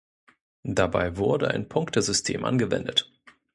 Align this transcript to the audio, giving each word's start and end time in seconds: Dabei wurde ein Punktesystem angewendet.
Dabei 0.63 1.17
wurde 1.17 1.49
ein 1.49 1.69
Punktesystem 1.69 2.43
angewendet. 2.43 3.11